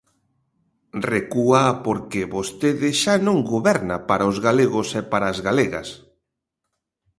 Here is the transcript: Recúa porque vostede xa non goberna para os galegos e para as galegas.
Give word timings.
Recúa 1.11 1.63
porque 1.85 2.31
vostede 2.35 2.89
xa 3.01 3.15
non 3.27 3.37
goberna 3.53 3.97
para 4.09 4.29
os 4.31 4.37
galegos 4.45 4.87
e 4.99 5.01
para 5.11 5.25
as 5.31 5.39
galegas. 5.47 5.89